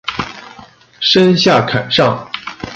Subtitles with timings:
[0.99, 2.27] 坤下坎上。